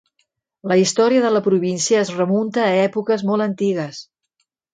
[0.69, 4.03] La història de la província es remunta a èpoques molt antigues.